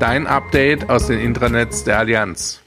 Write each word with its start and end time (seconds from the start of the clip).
Dein 0.00 0.26
Update 0.26 0.88
aus 0.88 1.08
den 1.08 1.20
Intranets 1.20 1.84
der 1.84 1.98
Allianz. 1.98 2.62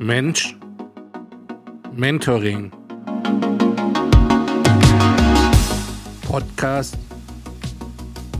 Mensch, 0.00 0.56
Mentoring, 1.92 2.72
Podcast, 6.22 6.98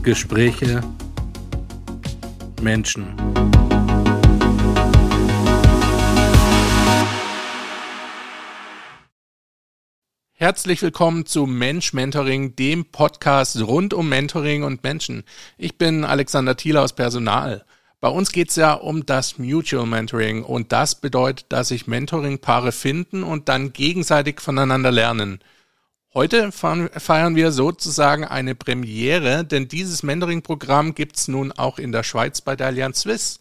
Gespräche, 0.03 0.81
Menschen. 2.61 3.15
Herzlich 10.51 10.81
willkommen 10.81 11.25
zu 11.25 11.45
Mensch 11.45 11.93
Mentoring, 11.93 12.57
dem 12.57 12.83
Podcast 12.83 13.61
rund 13.61 13.93
um 13.93 14.09
Mentoring 14.09 14.63
und 14.63 14.83
Menschen. 14.83 15.23
Ich 15.57 15.77
bin 15.77 16.03
Alexander 16.03 16.57
Thiele 16.57 16.81
aus 16.81 16.91
Personal. 16.91 17.63
Bei 18.01 18.09
uns 18.09 18.33
geht's 18.33 18.57
ja 18.57 18.73
um 18.73 19.05
das 19.05 19.37
Mutual 19.37 19.85
Mentoring 19.85 20.43
und 20.43 20.73
das 20.73 20.95
bedeutet, 20.99 21.45
dass 21.53 21.69
sich 21.69 21.87
Mentoring-Paare 21.87 22.73
finden 22.73 23.23
und 23.23 23.47
dann 23.47 23.71
gegenseitig 23.71 24.41
voneinander 24.41 24.91
lernen. 24.91 25.39
Heute 26.13 26.51
feiern 26.51 27.35
wir 27.37 27.53
sozusagen 27.53 28.25
eine 28.25 28.53
Premiere, 28.53 29.45
denn 29.45 29.69
dieses 29.69 30.03
Mentoring-Programm 30.03 30.95
gibt's 30.95 31.29
nun 31.29 31.53
auch 31.53 31.79
in 31.79 31.93
der 31.93 32.03
Schweiz 32.03 32.41
bei 32.41 32.57
der 32.57 32.67
Allianz 32.67 32.99
Swiss. 33.03 33.39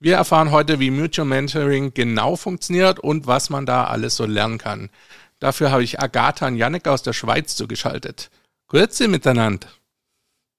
Wir 0.00 0.16
erfahren 0.16 0.50
heute, 0.50 0.80
wie 0.80 0.90
Mutual 0.90 1.28
Mentoring 1.28 1.94
genau 1.94 2.34
funktioniert 2.34 2.98
und 2.98 3.28
was 3.28 3.48
man 3.48 3.64
da 3.64 3.84
alles 3.84 4.16
so 4.16 4.26
lernen 4.26 4.58
kann. 4.58 4.90
Dafür 5.40 5.70
habe 5.70 5.84
ich 5.84 6.00
Agatha 6.00 6.46
und 6.46 6.56
Janek 6.56 6.88
aus 6.88 7.02
der 7.02 7.12
Schweiz 7.12 7.56
zugeschaltet. 7.56 8.30
Grüezi 8.68 9.08
miteinander. 9.08 9.68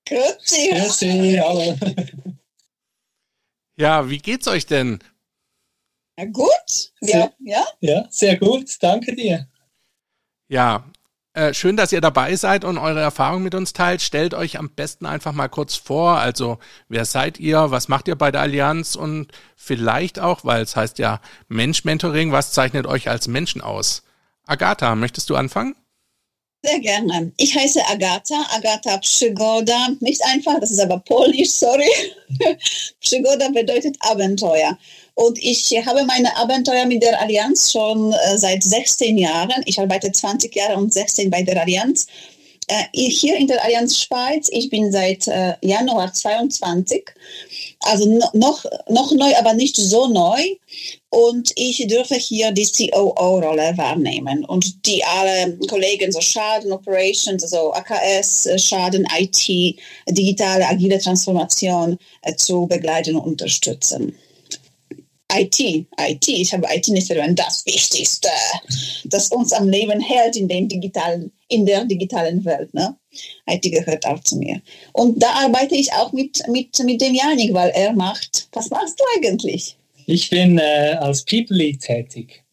Grüezi. 0.08 0.69
Grüezi, 0.71 1.41
hallo. 1.44 1.77
Ja, 3.80 4.09
wie 4.09 4.17
geht's 4.17 4.49
euch 4.49 4.66
denn? 4.66 4.99
Ja, 6.17 6.25
gut. 6.25 6.91
Ja, 6.99 7.31
ja. 7.39 7.66
ja, 7.80 8.08
sehr 8.09 8.36
gut. 8.36 8.75
Danke 8.81 9.16
dir. 9.16 9.47
Ja, 10.49 10.83
äh, 11.31 11.54
schön, 11.54 11.77
dass 11.77 11.93
ihr 11.93 12.02
dabei 12.02 12.36
seid 12.36 12.65
und 12.65 12.77
eure 12.77 12.99
Erfahrungen 12.99 13.43
mit 13.43 13.55
uns 13.55 13.71
teilt. 13.71 14.02
Stellt 14.02 14.33
euch 14.33 14.59
am 14.59 14.70
besten 14.70 15.05
einfach 15.05 15.31
mal 15.31 15.48
kurz 15.48 15.75
vor. 15.75 16.17
Also, 16.17 16.59
wer 16.89 17.05
seid 17.05 17.39
ihr? 17.39 17.71
Was 17.71 17.87
macht 17.87 18.09
ihr 18.09 18.17
bei 18.17 18.31
der 18.31 18.42
Allianz? 18.42 18.98
Und 18.98 19.31
vielleicht 19.55 20.20
auch, 20.20 20.43
weil 20.43 20.61
es 20.61 20.75
heißt 20.75 20.99
ja 20.99 21.21
Mensch-Mentoring, 21.48 22.33
was 22.33 22.52
zeichnet 22.52 22.86
euch 22.86 23.09
als 23.09 23.30
Menschen 23.30 23.61
aus? 23.61 24.04
Agatha, 24.49 24.95
möchtest 24.95 25.30
du 25.30 25.36
anfangen? 25.36 25.76
Sehr 26.64 26.80
gerne. 26.80 27.32
Ich 27.37 27.55
heiße 27.55 27.80
Agatha, 27.87 28.36
Agatha 28.49 28.98
Przygoda. 28.98 29.89
Nicht 30.02 30.21
einfach, 30.26 30.60
das 30.60 30.71
ist 30.71 30.80
aber 30.80 30.99
polnisch, 30.99 31.52
sorry. 31.52 31.89
Przygoda 32.99 33.49
bedeutet 33.49 33.95
Abenteuer. 34.02 34.77
Und 35.14 35.37
ich 35.37 35.71
habe 35.86 36.04
meine 36.05 36.36
Abenteuer 36.36 36.86
mit 36.86 37.04
der 37.04 37.21
Allianz 37.21 37.71
schon 37.71 38.11
äh, 38.11 38.37
seit 38.37 38.64
16 38.64 39.17
Jahren. 39.17 39.61
Ich 39.65 39.80
arbeite 39.80 40.11
20 40.11 40.54
Jahre 40.55 40.77
und 40.77 40.92
16 40.92 41.30
bei 41.30 41.43
der 41.43 41.61
Allianz. 41.61 42.08
Äh, 42.69 42.85
hier 42.93 43.35
in 43.35 43.47
der 43.47 43.63
Allianz 43.63 43.97
Schweiz, 43.97 44.47
ich 44.52 44.69
bin 44.69 44.91
seit 44.91 45.27
äh, 45.27 45.55
Januar 45.61 46.13
22, 46.13 47.03
also 47.80 48.21
noch, 48.33 48.63
noch 48.87 49.11
neu, 49.11 49.35
aber 49.39 49.55
nicht 49.55 49.75
so 49.75 50.07
neu. 50.07 50.39
Und 51.09 51.52
ich 51.55 51.87
dürfe 51.87 52.13
hier 52.13 52.52
die 52.52 52.67
COO-Rolle 52.67 53.73
wahrnehmen 53.75 54.45
und 54.45 54.85
die 54.85 55.03
alle 55.03 55.57
Kollegen, 55.67 56.11
so 56.11 56.21
Schaden, 56.21 56.71
Operations, 56.71 57.41
also 57.41 57.73
AKS, 57.73 58.47
Schaden, 58.57 59.07
IT, 59.17 59.80
digitale, 60.07 60.67
agile 60.67 60.99
Transformation 60.99 61.97
äh, 62.21 62.36
zu 62.36 62.67
begleiten 62.67 63.15
und 63.15 63.23
unterstützen. 63.23 64.15
IT, 65.32 65.60
IT, 65.60 66.28
ich 66.28 66.54
habe 66.54 66.67
IT 66.73 66.88
nicht 66.88 67.08
verloren, 67.08 67.36
das 67.36 67.66
Wichtigste, 67.66 68.30
das 69.06 69.28
uns 69.30 69.54
am 69.54 69.70
Leben 69.70 70.00
hält 70.00 70.36
in, 70.36 70.48
den 70.48 70.67
digitalen, 70.67 71.32
in 71.48 71.66
der 71.66 71.86
digitalen 71.86 72.44
Welt. 72.45 72.73
Ne? 72.73 72.95
IT 73.48 73.62
gehört 73.62 74.06
auch 74.06 74.20
zu 74.22 74.38
mir. 74.38 74.62
Und 74.94 75.22
da 75.22 75.30
arbeite 75.45 75.76
ich 75.76 75.92
auch 75.94 76.12
mit, 76.14 76.42
mit, 76.48 76.78
mit 76.84 77.02
dem 77.02 77.14
Janik, 77.14 77.54
weil 77.54 77.70
er 77.70 77.94
macht, 77.94 78.48
was 78.54 78.70
machst 78.70 79.00
du 79.00 79.04
eigentlich? 79.17 79.76
Ich 80.08 80.30
bin 80.30 80.58
äh, 80.58 80.98
als 81.00 81.23
People 81.23 81.56
Lead 81.56 81.82
tätig 81.82 82.44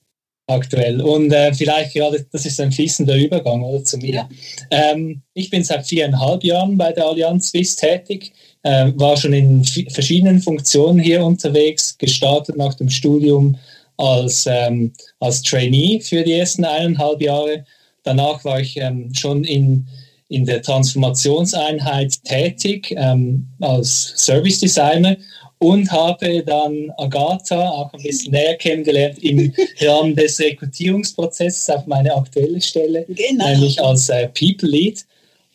aktuell 0.47 1.01
und 1.01 1.33
äh, 1.33 1.53
vielleicht 1.53 1.95
gerade, 1.95 2.25
das 2.31 2.47
ist 2.47 2.61
ein 2.61 2.71
fließender 2.71 3.17
Übergang 3.17 3.63
oder 3.63 3.83
zu 3.83 3.99
mir. 3.99 4.15
Ja. 4.15 4.29
Ähm, 4.71 5.23
ich 5.35 5.51
bin 5.51 5.65
seit 5.65 5.87
viereinhalb 5.87 6.45
Jahren 6.45 6.79
bei 6.79 6.93
der 6.93 7.07
Allianz 7.07 7.49
Swiss 7.49 7.75
tätig, 7.75 8.33
äh, 8.67 8.93
war 8.97 9.17
schon 9.17 9.33
in 9.33 9.65
verschiedenen 9.65 10.41
Funktionen 10.41 10.99
hier 10.99 11.25
unterwegs, 11.25 11.97
gestartet 11.99 12.57
nach 12.57 12.75
dem 12.75 12.91
Studium 12.91 13.57
als, 13.97 14.47
ähm, 14.51 14.93
als 15.21 15.41
Trainee 15.43 16.01
für 16.01 16.25
die 16.25 16.33
ersten 16.33 16.65
eineinhalb 16.65 17.23
Jahre. 17.23 17.65
Danach 18.03 18.45
war 18.45 18.61
ich 18.61 18.77
ähm, 18.77 19.15
schon 19.15 19.45
in, 19.45 19.87
in 20.29 20.45
der 20.45 20.63
Transformationseinheit 20.63 22.15
tätig 22.25 22.93
ähm, 22.97 23.47
als 23.61 24.15
Service 24.17 24.59
Designer 24.59 25.17
und 25.59 25.91
habe 25.93 26.43
dann 26.45 26.91
Agatha 26.99 27.71
auch 27.71 27.93
ein 27.95 28.03
bisschen 28.03 28.33
näher 28.33 28.57
kennengelernt 28.57 29.21
im 29.23 29.55
Rahmen 29.81 30.17
des 30.17 30.41
Rekrutierungsprozesses 30.41 31.71
auf 31.71 31.87
meine 31.87 32.13
aktuelle 32.13 32.61
Stelle, 32.61 33.07
genau. 33.09 33.49
nämlich 33.49 33.81
als 33.81 34.09
äh, 34.09 34.29
People 34.29 34.69
Lead. 34.69 35.05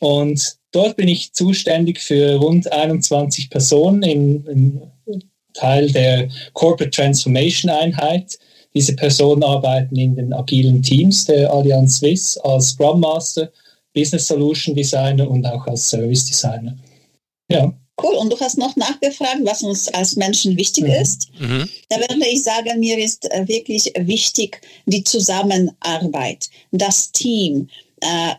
Und 0.02 0.58
dort 0.72 0.98
bin 0.98 1.08
ich 1.08 1.32
zuständig 1.34 2.00
für 2.00 2.36
rund 2.38 2.72
21 2.72 3.52
Personen 3.52 4.02
im, 4.02 4.48
im 4.48 4.82
Teil 5.54 5.92
der 5.92 6.28
Corporate 6.54 6.90
Transformation 6.90 7.70
Einheit. 7.70 8.40
Diese 8.74 8.96
Personen 8.96 9.44
arbeiten 9.44 9.96
in 9.96 10.16
den 10.16 10.34
agilen 10.34 10.82
Teams 10.82 11.26
der 11.26 11.54
Allianz 11.54 11.98
Swiss 11.98 12.36
als 12.38 12.70
Scrum 12.70 13.02
Master, 13.02 13.52
Business 13.94 14.28
Solution 14.28 14.76
Designer 14.76 15.30
und 15.30 15.46
auch 15.46 15.68
als 15.68 15.88
Service 15.88 16.26
Designer. 16.26 16.76
Ja. 17.50 17.72
Cool. 18.02 18.16
Und 18.16 18.34
du 18.34 18.40
hast 18.40 18.58
noch 18.58 18.76
nachgefragt, 18.78 19.42
was 19.44 19.62
uns 19.62 19.88
als 19.90 20.16
Menschen 20.16 20.58
wichtig 20.58 20.86
mhm. 20.86 20.92
ist. 20.92 21.28
Mhm. 21.40 21.70
Da 21.90 21.98
würde 21.98 22.26
ich 22.28 22.42
sagen, 22.42 22.80
mir 22.80 22.98
ist 22.98 23.32
äh, 23.32 23.48
wirklich 23.48 23.92
wichtig 24.00 24.62
die 24.88 25.04
Zusammenarbeit, 25.04 26.50
das 26.72 27.12
Team, 27.12 27.68
äh, 28.00 28.34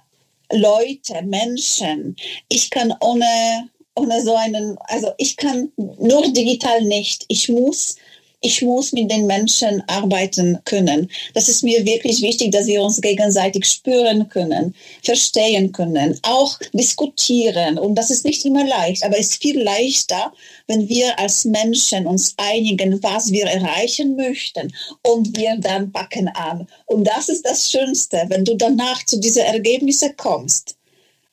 Leute, 0.52 1.22
Menschen. 1.22 2.16
Ich 2.49 2.70
kann 2.70 2.94
ohne, 3.00 3.69
ohne 3.94 4.22
so 4.22 4.34
einen, 4.37 4.78
also 4.84 5.12
ich 5.19 5.37
kann 5.37 5.72
nur 5.76 6.32
digital 6.32 6.82
nicht. 6.82 7.25
Ich 7.28 7.49
muss 7.49 7.96
ich 8.42 8.60
muss 8.60 8.92
mit 8.92 9.10
den 9.10 9.26
Menschen 9.26 9.82
arbeiten 9.86 10.58
können. 10.64 11.08
Das 11.32 11.48
ist 11.48 11.62
mir 11.62 11.84
wirklich 11.86 12.20
wichtig, 12.22 12.50
dass 12.50 12.66
wir 12.66 12.82
uns 12.82 13.00
gegenseitig 13.00 13.64
spüren 13.64 14.28
können, 14.28 14.74
verstehen 15.02 15.70
können, 15.70 16.18
auch 16.22 16.58
diskutieren. 16.72 17.78
Und 17.78 17.94
das 17.94 18.10
ist 18.10 18.24
nicht 18.24 18.44
immer 18.44 18.66
leicht, 18.66 19.04
aber 19.04 19.16
es 19.18 19.30
ist 19.30 19.42
viel 19.42 19.62
leichter, 19.62 20.32
wenn 20.66 20.88
wir 20.88 21.18
als 21.20 21.44
Menschen 21.44 22.06
uns 22.06 22.34
einigen, 22.36 23.00
was 23.02 23.30
wir 23.30 23.46
erreichen 23.46 24.16
möchten 24.16 24.72
und 25.02 25.36
wir 25.36 25.56
dann 25.58 25.92
packen 25.92 26.28
an. 26.28 26.66
Und 26.86 27.04
das 27.04 27.28
ist 27.28 27.46
das 27.46 27.70
Schönste, 27.70 28.24
wenn 28.28 28.44
du 28.44 28.54
danach 28.54 29.06
zu 29.06 29.20
diesen 29.20 29.42
Ergebnissen 29.42 30.16
kommst, 30.16 30.76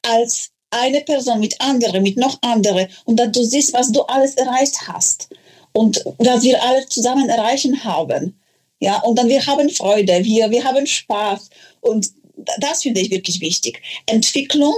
als 0.04 0.52
eine 0.70 1.02
Person 1.02 1.40
mit 1.40 1.60
anderen, 1.60 2.04
mit 2.04 2.18
noch 2.18 2.38
anderen 2.44 2.88
und 3.06 3.20
dann 3.20 3.32
du 3.32 3.44
siehst, 3.44 3.74
was 3.74 3.92
du 3.92 4.04
alles 4.04 4.36
erreicht 4.36 4.88
hast 4.88 5.28
und 5.80 6.04
was 6.18 6.44
wir 6.44 6.62
alle 6.62 6.86
zusammen 6.88 7.30
erreichen 7.30 7.86
haben. 7.86 8.38
Ja, 8.82 9.00
und 9.04 9.18
dann 9.18 9.30
wir 9.30 9.46
haben 9.46 9.70
Freude, 9.70 10.26
wir, 10.26 10.52
wir 10.52 10.64
haben 10.66 10.86
Spaß 10.86 11.50
und 11.80 12.10
das 12.60 12.84
finde 12.84 13.00
ich 13.00 13.12
wirklich 13.12 13.40
wichtig. 13.40 13.82
Entwicklung, 14.06 14.76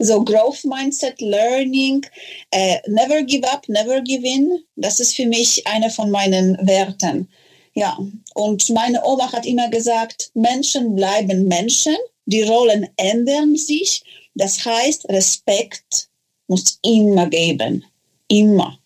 so 0.00 0.24
Growth 0.24 0.64
Mindset, 0.64 1.20
Learning, 1.20 2.04
äh, 2.50 2.78
never 2.88 3.22
give 3.22 3.48
up, 3.48 3.68
never 3.68 4.00
give 4.00 4.26
in, 4.26 4.58
das 4.74 4.98
ist 4.98 5.14
für 5.14 5.26
mich 5.26 5.64
eine 5.68 5.88
von 5.88 6.10
meinen 6.10 6.58
Werten. 6.66 7.28
Ja, 7.74 7.96
und 8.34 8.68
meine 8.70 9.04
Oma 9.04 9.30
hat 9.32 9.46
immer 9.46 9.68
gesagt, 9.68 10.32
Menschen 10.34 10.96
bleiben 10.96 11.46
Menschen, 11.46 11.96
die 12.26 12.42
Rollen 12.42 12.88
ändern 12.96 13.54
sich. 13.54 14.02
Das 14.34 14.64
heißt, 14.64 15.08
Respekt 15.10 16.08
muss 16.48 16.80
immer 16.82 17.28
geben. 17.28 17.84
Immer. 18.26 18.79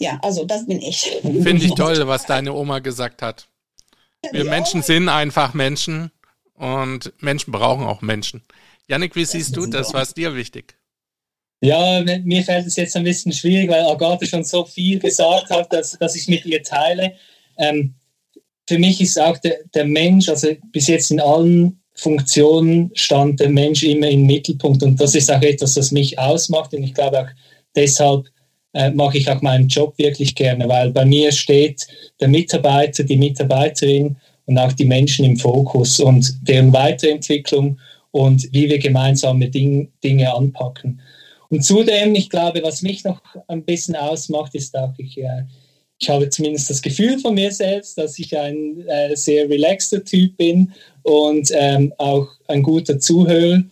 Ja, 0.00 0.18
also 0.22 0.44
das 0.44 0.66
bin 0.66 0.80
ich. 0.80 1.18
Finde 1.22 1.64
ich 1.64 1.74
toll, 1.74 2.06
was 2.06 2.24
deine 2.24 2.54
Oma 2.54 2.78
gesagt 2.78 3.20
hat. 3.20 3.46
Wir 4.32 4.44
Menschen 4.44 4.82
sind 4.82 5.08
einfach 5.08 5.54
Menschen 5.54 6.10
und 6.54 7.12
Menschen 7.20 7.52
brauchen 7.52 7.84
auch 7.84 8.00
Menschen. 8.00 8.42
Janik, 8.88 9.14
wie 9.14 9.24
siehst 9.24 9.56
du 9.56 9.66
das? 9.66 9.94
Was 9.94 10.14
dir 10.14 10.34
wichtig? 10.34 10.74
Ja, 11.62 12.02
mir 12.24 12.42
fällt 12.42 12.66
es 12.66 12.76
jetzt 12.76 12.96
ein 12.96 13.04
bisschen 13.04 13.32
schwierig, 13.32 13.68
weil 13.68 13.84
Agathe 13.84 14.26
schon 14.26 14.44
so 14.44 14.64
viel 14.64 14.98
gesagt 14.98 15.50
hat, 15.50 15.70
dass, 15.72 15.92
dass 15.98 16.16
ich 16.16 16.26
mit 16.26 16.46
ihr 16.46 16.62
teile. 16.62 17.14
Ähm, 17.58 17.94
für 18.66 18.78
mich 18.78 19.00
ist 19.02 19.20
auch 19.20 19.36
der, 19.38 19.58
der 19.74 19.84
Mensch, 19.84 20.30
also 20.30 20.48
bis 20.72 20.86
jetzt 20.86 21.10
in 21.10 21.20
allen 21.20 21.82
Funktionen 21.94 22.90
stand 22.94 23.40
der 23.40 23.50
Mensch 23.50 23.82
immer 23.82 24.08
im 24.08 24.24
Mittelpunkt 24.24 24.82
und 24.82 24.98
das 24.98 25.14
ist 25.14 25.30
auch 25.30 25.42
etwas, 25.42 25.74
das 25.74 25.92
mich 25.92 26.18
ausmacht 26.18 26.72
und 26.72 26.82
ich 26.84 26.94
glaube 26.94 27.20
auch 27.20 27.28
deshalb 27.76 28.30
äh, 28.72 28.90
mache 28.90 29.18
ich 29.18 29.28
auch 29.30 29.42
meinen 29.42 29.68
Job 29.68 29.98
wirklich 29.98 30.34
gerne, 30.34 30.68
weil 30.68 30.90
bei 30.90 31.04
mir 31.04 31.32
steht 31.32 31.86
der 32.20 32.28
Mitarbeiter, 32.28 33.02
die 33.02 33.16
Mitarbeiterin 33.16 34.16
und 34.46 34.58
auch 34.58 34.72
die 34.72 34.84
Menschen 34.84 35.24
im 35.24 35.36
Fokus 35.36 36.00
und 36.00 36.36
deren 36.46 36.72
Weiterentwicklung 36.72 37.78
und 38.10 38.48
wie 38.52 38.68
wir 38.68 38.78
gemeinsame 38.78 39.48
Ding, 39.48 39.90
Dinge 40.02 40.32
anpacken. 40.32 41.00
Und 41.48 41.64
zudem, 41.64 42.14
ich 42.14 42.30
glaube, 42.30 42.62
was 42.62 42.82
mich 42.82 43.02
noch 43.04 43.20
ein 43.48 43.64
bisschen 43.64 43.96
ausmacht, 43.96 44.54
ist 44.54 44.76
auch, 44.76 44.92
ich, 44.98 45.18
äh, 45.18 45.42
ich 45.98 46.08
habe 46.08 46.28
zumindest 46.30 46.70
das 46.70 46.80
Gefühl 46.80 47.18
von 47.18 47.34
mir 47.34 47.50
selbst, 47.52 47.98
dass 47.98 48.18
ich 48.18 48.36
ein 48.36 48.86
äh, 48.86 49.16
sehr 49.16 49.48
relaxter 49.48 50.02
Typ 50.04 50.36
bin 50.36 50.72
und 51.02 51.50
ähm, 51.52 51.92
auch 51.98 52.28
ein 52.46 52.62
guter 52.62 52.98
Zuhörer 52.98 53.62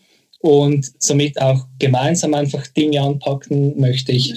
und 0.40 0.90
somit 0.99 1.40
auch 1.40 1.67
gemeinsam 1.79 2.35
einfach 2.35 2.67
Dinge 2.69 3.00
anpacken 3.02 3.79
möchte. 3.79 4.12
Ich, 4.12 4.35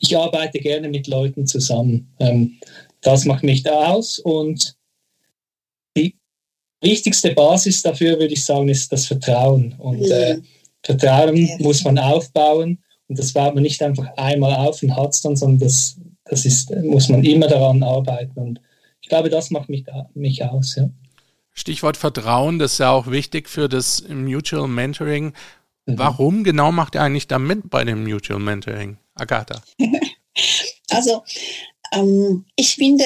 ich 0.00 0.16
arbeite 0.16 0.58
gerne 0.58 0.88
mit 0.88 1.06
Leuten 1.06 1.46
zusammen. 1.46 2.12
Ähm, 2.20 2.58
das 3.00 3.24
macht 3.24 3.42
mich 3.42 3.62
da 3.62 3.92
aus 3.92 4.18
und 4.18 4.76
die 5.96 6.14
wichtigste 6.80 7.32
Basis 7.32 7.82
dafür, 7.82 8.18
würde 8.18 8.34
ich 8.34 8.44
sagen, 8.44 8.68
ist 8.68 8.92
das 8.92 9.06
Vertrauen. 9.06 9.74
Und 9.78 10.02
äh, 10.10 10.40
Vertrauen 10.82 11.48
muss 11.58 11.84
man 11.84 11.98
aufbauen 11.98 12.78
und 13.08 13.18
das 13.18 13.32
baut 13.32 13.54
man 13.54 13.62
nicht 13.62 13.82
einfach 13.82 14.08
einmal 14.16 14.54
auf 14.54 14.82
und 14.82 14.94
hat 14.94 15.14
es 15.14 15.22
dann, 15.22 15.36
sondern 15.36 15.60
das, 15.60 15.96
das 16.24 16.44
ist, 16.44 16.70
muss 16.82 17.08
man 17.08 17.24
immer 17.24 17.48
daran 17.48 17.82
arbeiten. 17.82 18.38
Und 18.38 18.60
ich 19.00 19.08
glaube, 19.08 19.30
das 19.30 19.50
macht 19.50 19.68
mich, 19.68 19.84
mich 20.14 20.44
aus. 20.44 20.76
Ja. 20.76 20.88
Stichwort 21.52 21.96
Vertrauen, 21.96 22.58
das 22.58 22.72
ist 22.74 22.78
ja 22.78 22.90
auch 22.90 23.10
wichtig 23.10 23.48
für 23.48 23.68
das 23.68 24.02
Mutual 24.08 24.68
Mentoring. 24.68 25.34
Mhm. 25.86 25.98
Warum 25.98 26.44
genau 26.44 26.72
macht 26.72 26.94
ihr 26.94 27.02
eigentlich 27.02 27.28
da 27.28 27.38
mit 27.38 27.68
bei 27.70 27.84
dem 27.84 28.04
Mutual 28.04 28.40
Mentoring, 28.40 28.98
Agatha? 29.14 29.62
Also, 30.90 31.22
ähm, 31.92 32.44
ich 32.56 32.74
finde, 32.74 33.04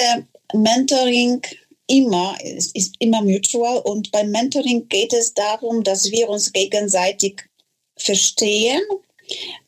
Mentoring 0.53 1.41
immer, 1.87 2.35
es 2.43 2.67
ist 2.73 2.95
immer 2.99 3.21
mutual 3.21 3.77
und 3.79 4.11
beim 4.11 4.29
Mentoring 4.31 4.87
geht 4.89 5.13
es 5.13 5.33
darum, 5.33 5.83
dass 5.83 6.11
wir 6.11 6.29
uns 6.29 6.51
gegenseitig 6.51 7.43
verstehen, 7.97 8.81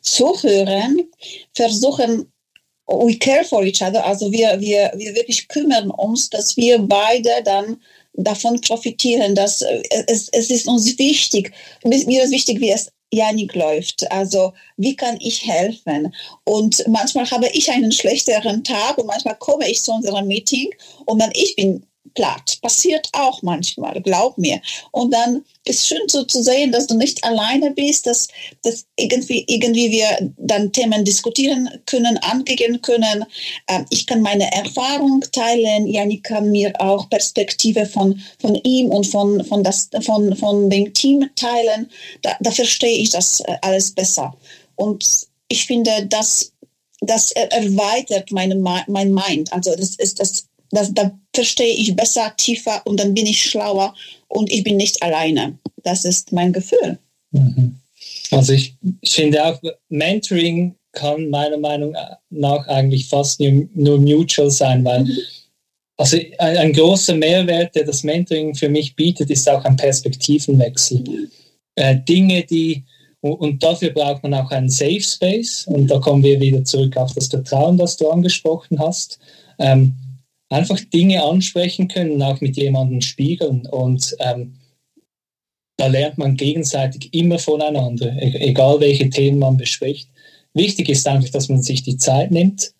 zuhören, 0.01 1.09
versuchen, 1.53 2.31
we 2.87 3.17
care 3.17 3.43
for 3.43 3.63
each 3.63 3.81
other, 3.81 4.05
also 4.05 4.31
wir, 4.31 4.59
wir, 4.59 4.91
wir 4.95 5.15
wirklich 5.15 5.47
kümmern 5.47 5.89
uns, 5.91 6.29
dass 6.29 6.57
wir 6.57 6.79
beide 6.79 7.43
dann 7.43 7.81
davon 8.23 8.59
profitieren, 8.61 9.35
dass 9.35 9.61
äh, 9.61 9.81
es, 10.07 10.29
es 10.29 10.49
ist 10.49 10.67
uns 10.67 10.97
wichtig, 10.97 11.53
mir 11.83 12.23
ist 12.23 12.31
wichtig, 12.31 12.59
wie 12.59 12.71
es 12.71 12.91
Janik 13.11 13.55
läuft. 13.55 14.09
Also 14.11 14.53
wie 14.77 14.95
kann 14.95 15.17
ich 15.19 15.45
helfen? 15.45 16.13
Und 16.43 16.83
manchmal 16.87 17.29
habe 17.31 17.49
ich 17.53 17.71
einen 17.71 17.91
schlechteren 17.91 18.63
Tag 18.63 18.97
und 18.97 19.07
manchmal 19.07 19.35
komme 19.35 19.69
ich 19.69 19.81
zu 19.81 19.91
unserem 19.91 20.27
Meeting 20.27 20.69
und 21.05 21.19
dann 21.19 21.31
ich 21.33 21.55
bin 21.55 21.85
platt. 22.13 22.57
Passiert 22.61 23.09
auch 23.13 23.41
manchmal, 23.41 24.01
glaub 24.01 24.37
mir. 24.37 24.61
Und 24.91 25.13
dann 25.13 25.43
ist 25.65 25.87
schön 25.87 26.07
so 26.07 26.23
zu 26.23 26.41
sehen, 26.41 26.71
dass 26.71 26.87
du 26.87 26.95
nicht 26.95 27.23
alleine 27.23 27.71
bist, 27.71 28.07
dass, 28.07 28.27
dass 28.63 28.85
irgendwie, 28.95 29.45
irgendwie 29.47 29.91
wir 29.91 30.31
dann 30.37 30.71
Themen 30.71 31.05
diskutieren 31.05 31.69
können, 31.85 32.17
angehen 32.19 32.81
können. 32.81 33.25
Ähm, 33.67 33.85
ich 33.89 34.07
kann 34.07 34.21
meine 34.21 34.51
Erfahrung 34.51 35.23
teilen. 35.31 35.87
Janik 35.87 36.23
kann 36.23 36.51
mir 36.51 36.73
auch 36.79 37.09
Perspektive 37.09 37.85
von, 37.85 38.19
von 38.39 38.55
ihm 38.55 38.89
und 38.89 39.05
von, 39.05 39.43
von, 39.45 39.63
das, 39.63 39.89
von, 40.01 40.35
von 40.35 40.69
dem 40.69 40.93
Team 40.93 41.29
teilen. 41.35 41.89
Da, 42.21 42.35
da 42.39 42.51
verstehe 42.51 42.97
ich 42.97 43.11
das 43.11 43.41
äh, 43.41 43.57
alles 43.61 43.91
besser. 43.91 44.35
Und 44.75 45.27
ich 45.49 45.65
finde, 45.65 46.05
das, 46.07 46.53
das 47.01 47.31
erweitert 47.31 48.31
meine, 48.31 48.55
mein 48.55 49.13
Mind. 49.13 49.51
Also 49.51 49.75
das 49.75 49.95
ist 49.95 50.19
das 50.19 50.48
das, 50.71 50.93
da 50.93 51.11
verstehe 51.33 51.75
ich 51.75 51.95
besser, 51.95 52.33
tiefer 52.37 52.81
und 52.85 52.99
dann 52.99 53.13
bin 53.13 53.25
ich 53.25 53.43
schlauer 53.43 53.95
und 54.27 54.51
ich 54.51 54.63
bin 54.63 54.77
nicht 54.77 55.01
alleine. 55.01 55.57
Das 55.83 56.05
ist 56.05 56.31
mein 56.31 56.53
Gefühl. 56.53 56.97
Mhm. 57.31 57.75
Also 58.31 58.53
ich, 58.53 58.75
ich 59.01 59.11
finde 59.11 59.43
auch, 59.43 59.59
Mentoring 59.89 60.75
kann 60.91 61.29
meiner 61.29 61.57
Meinung 61.57 61.95
nach 62.29 62.67
eigentlich 62.67 63.07
fast 63.07 63.39
nur, 63.39 63.67
nur 63.73 63.99
mutual 63.99 64.51
sein, 64.51 64.83
weil 64.83 65.03
mhm. 65.03 65.17
also 65.97 66.17
ein, 66.37 66.57
ein, 66.57 66.73
großer 66.73 67.15
Mehrwert, 67.15 67.75
der 67.75 67.85
das 67.85 68.03
Mentoring 68.03 68.55
für 68.55 68.69
mich 68.69 68.95
bietet, 68.95 69.29
ist 69.29 69.49
auch 69.49 69.63
ein 69.65 69.75
Perspektivenwechsel. 69.75 70.99
Mhm. 70.99 71.31
Äh, 71.75 71.99
Dinge, 72.07 72.43
die 72.43 72.83
und 73.21 73.61
dafür 73.61 73.89
braucht 73.89 74.23
man 74.23 74.33
auch 74.33 74.49
einen 74.51 74.69
Safe 74.69 75.01
Space. 75.01 75.67
Und 75.67 75.87
da 75.87 75.99
kommen 75.99 76.23
wir 76.23 76.39
wieder 76.39 76.63
zurück 76.63 76.95
auf 76.95 77.13
das 77.13 77.27
Vertrauen, 77.27 77.77
das 77.77 77.97
du 77.97 78.09
angesprochen 78.09 78.79
hast. 78.79 79.19
Ähm, 79.59 79.93
einfach 80.49 80.79
Dinge 80.93 81.23
ansprechen 81.23 81.87
können, 81.87 82.21
auch 82.21 82.41
mit 82.41 82.57
jemandem 82.57 83.01
spiegeln. 83.01 83.65
Und 83.67 84.15
ähm, 84.19 84.55
da 85.77 85.87
lernt 85.87 86.17
man 86.17 86.35
gegenseitig 86.35 87.13
immer 87.13 87.39
voneinander, 87.39 88.11
e-, 88.13 88.49
egal 88.49 88.79
welche 88.79 89.09
Themen 89.09 89.39
man 89.39 89.57
bespricht. 89.57 90.09
Wichtig 90.53 90.89
ist 90.89 91.07
einfach, 91.07 91.29
dass 91.29 91.49
man 91.49 91.61
sich 91.61 91.83
die 91.83 91.97
Zeit 91.97 92.31
nimmt 92.31 92.73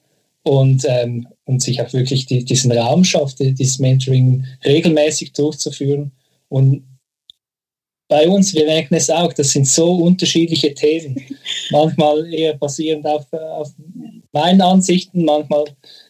und, 0.44 0.84
ähm, 0.88 1.28
und 1.46 1.62
sich 1.62 1.82
auch 1.82 1.94
wirklich 1.94 2.26
die, 2.26 2.44
diesen 2.44 2.72
Raum 2.72 3.04
schafft, 3.04 3.40
dieses 3.40 3.80
Mentoring 3.80 4.46
regelmäßig 4.66 5.34
durchzuführen. 5.34 6.12
Und 6.50 6.84
bei 8.10 8.28
uns, 8.28 8.56
wir 8.56 8.66
merken 8.66 8.96
es 8.96 9.10
auch, 9.12 9.32
das 9.34 9.52
sind 9.52 9.68
so 9.68 9.94
unterschiedliche 9.98 10.74
Themen. 10.74 11.16
Manchmal 11.70 12.34
eher 12.34 12.58
basierend 12.58 13.06
auf, 13.06 13.32
auf 13.32 13.72
meinen 14.32 14.62
Ansichten, 14.62 15.26
manchmal 15.26 15.66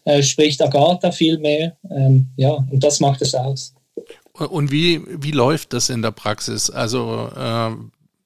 äh, 0.09 0.23
spricht 0.23 0.61
Agatha 0.61 1.11
viel 1.11 1.37
mehr. 1.37 1.77
Ähm, 1.89 2.27
ja, 2.35 2.51
und 2.51 2.83
das 2.83 2.99
macht 2.99 3.21
es 3.21 3.35
aus. 3.35 3.73
Und 4.33 4.71
wie, 4.71 5.01
wie 5.07 5.31
läuft 5.31 5.73
das 5.73 5.89
in 5.89 6.01
der 6.01 6.11
Praxis? 6.11 6.69
Also 6.69 7.29
äh, 7.35 7.71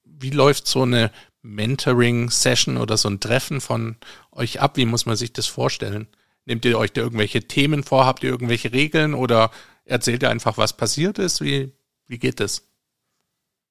wie 0.04 0.30
läuft 0.30 0.66
so 0.66 0.82
eine 0.82 1.10
Mentoring-Session 1.42 2.76
oder 2.76 2.96
so 2.96 3.08
ein 3.08 3.20
Treffen 3.20 3.60
von 3.60 3.96
euch 4.32 4.60
ab? 4.60 4.76
Wie 4.76 4.86
muss 4.86 5.06
man 5.06 5.16
sich 5.16 5.32
das 5.32 5.46
vorstellen? 5.46 6.06
Nehmt 6.46 6.64
ihr 6.64 6.78
euch 6.78 6.92
da 6.92 7.02
irgendwelche 7.02 7.42
Themen 7.42 7.82
vor? 7.82 8.06
Habt 8.06 8.22
ihr 8.22 8.30
irgendwelche 8.30 8.72
Regeln 8.72 9.14
oder 9.14 9.50
erzählt 9.84 10.22
ihr 10.22 10.30
einfach, 10.30 10.56
was 10.56 10.72
passiert 10.74 11.18
ist? 11.18 11.40
Wie, 11.40 11.72
wie 12.06 12.18
geht 12.18 12.40
das? 12.40 12.62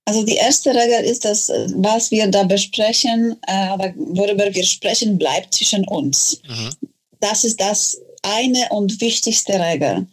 Also 0.06 0.26
die 0.26 0.36
erste 0.36 0.72
Regel 0.72 1.06
ist, 1.06 1.24
dass 1.24 1.50
äh, 1.50 1.68
was 1.76 2.12
wir 2.12 2.28
da 2.28 2.44
besprechen, 2.44 3.38
äh, 3.48 3.94
worüber 3.96 4.54
wir 4.54 4.66
sprechen, 4.66 5.18
bleibt 5.18 5.54
zwischen 5.54 5.88
uns. 5.88 6.42
Mhm. 6.48 6.93
Das 7.24 7.46
ist 7.46 7.62
das 7.62 8.02
eine 8.22 8.68
und 8.70 9.00
wichtigste 9.00 9.54
Regel. 9.54 10.06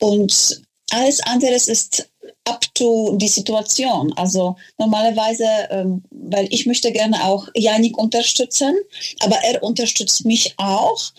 Und 0.00 0.62
alles 0.90 1.20
andere 1.20 1.52
ist 1.52 2.08
up 2.44 2.64
to 2.74 3.16
die 3.16 3.28
Situation. 3.28 4.14
Also 4.14 4.56
normalerweise, 4.78 5.44
ähm, 5.70 6.02
weil 6.10 6.48
ich 6.50 6.64
möchte 6.64 6.90
gerne 6.90 7.22
auch 7.22 7.46
Janik 7.54 7.98
unterstützen, 7.98 8.74
aber 9.20 9.36
er 9.44 9.62
unterstützt 9.62 10.24
mich 10.24 10.54
auch. 10.56 11.12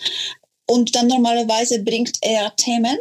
Und 0.66 0.96
dann 0.96 1.06
normalerweise 1.06 1.84
bringt 1.84 2.18
er 2.22 2.56
Themen 2.56 2.98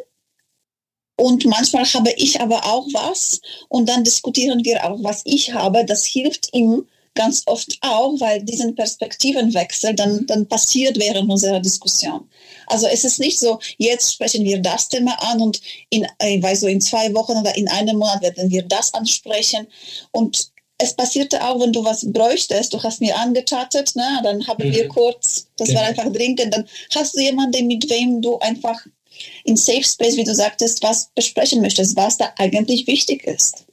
und 1.17 1.47
manchmal 1.47 1.87
habe 1.87 2.13
ich 2.17 2.41
aber 2.43 2.65
auch 2.67 2.87
was 2.93 3.41
und 3.71 3.89
dann 3.89 4.05
diskutieren 4.05 4.63
wir 4.65 4.85
auch, 4.85 5.03
was 5.03 5.23
ich 5.25 5.55
habe. 5.55 5.87
Das 5.87 6.05
hilft 6.05 6.55
ihm 6.55 6.87
ganz 7.19 7.43
oft 7.47 7.77
auch, 7.81 8.19
weil 8.21 8.43
diesen 8.45 8.77
Perspektivenwechsel 8.77 9.93
dann, 9.95 10.25
dann 10.27 10.47
passiert 10.47 10.99
während 10.99 11.29
unserer 11.29 11.59
Diskussion. 11.59 12.29
Also 12.69 12.87
es 12.87 13.03
ist 13.03 13.19
nicht 13.19 13.41
so, 13.41 13.59
jetzt 13.77 14.15
sprechen 14.15 14.45
wir 14.45 14.61
das 14.61 14.89
Thema 14.89 15.21
an 15.21 15.43
und 15.43 15.61
in, 15.91 16.07
ich 16.23 16.43
weiß 16.43 16.61
so, 16.61 16.69
in 16.69 16.81
zwei 16.81 17.13
Wochen 17.15 17.33
oder 17.33 17.57
in 17.57 17.69
einem 17.69 17.99
Monat 17.99 18.23
werden 18.23 18.51
wir 18.51 18.63
das 18.63 18.95
ansprechen. 18.95 19.67
Und 20.13 20.53
es 20.79 20.95
passierte 20.95 21.45
auch, 21.45 21.61
wenn 21.61 21.73
du 21.73 21.85
was 21.85 22.07
bräuchtest, 22.13 22.73
du 22.73 22.81
hast 22.81 23.01
mir 23.01 23.17
angechattet, 23.17 23.97
ne, 23.97 24.21
dann 24.23 24.47
haben 24.47 24.69
mhm. 24.69 24.73
wir 24.73 24.89
kurz, 24.89 25.49
das 25.57 25.69
genau. 25.69 25.81
war 25.81 25.89
einfach 25.89 26.13
dringend, 26.13 26.55
dann 26.55 26.69
hast 26.95 27.17
du 27.17 27.21
jemanden, 27.21 27.67
mit 27.67 27.91
wem 27.91 28.23
du 28.23 28.39
einfach 28.39 28.79
in 29.43 29.57
Safe 29.57 29.83
Space, 29.83 30.17
wie 30.17 30.25
du 30.25 30.35
sagtest, 30.35 30.85
was 30.85 31.11
besprechen 31.17 31.61
möchtest, 31.63 31.97
was 31.97 32.17
da 32.17 32.33
eigentlich 32.39 32.87
wichtig 32.87 33.25
ist. 33.25 33.68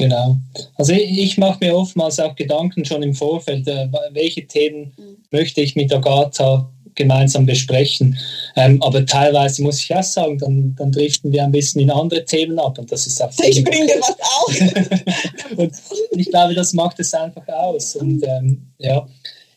Genau. 0.00 0.38
Also 0.76 0.94
ich, 0.94 1.18
ich 1.18 1.38
mache 1.38 1.58
mir 1.60 1.76
oftmals 1.76 2.18
auch 2.20 2.34
Gedanken 2.34 2.86
schon 2.86 3.02
im 3.02 3.14
Vorfeld, 3.14 3.68
äh, 3.68 3.86
welche 4.12 4.46
Themen 4.46 4.92
mhm. 4.96 5.18
möchte 5.30 5.60
ich 5.60 5.76
mit 5.76 5.92
Agatha 5.92 6.70
gemeinsam 6.94 7.44
besprechen. 7.44 8.18
Ähm, 8.56 8.82
aber 8.82 9.04
teilweise 9.04 9.62
muss 9.62 9.78
ich 9.78 9.94
auch 9.94 10.02
sagen, 10.02 10.38
dann, 10.38 10.74
dann 10.76 10.90
driften 10.90 11.32
wir 11.32 11.44
ein 11.44 11.52
bisschen 11.52 11.82
in 11.82 11.90
andere 11.90 12.24
Themen 12.24 12.58
ab 12.58 12.78
und 12.78 12.90
das 12.90 13.06
ist 13.06 13.22
auch. 13.22 13.30
Ich 13.42 13.62
bringe 13.62 13.92
was 14.00 14.16
auf. 14.20 15.56
und 15.58 15.72
ich 16.18 16.30
glaube, 16.30 16.54
das 16.54 16.72
macht 16.72 16.98
es 16.98 17.12
einfach 17.12 17.46
aus. 17.48 17.96
Und 17.96 18.24
ähm, 18.26 18.72
ja. 18.78 19.06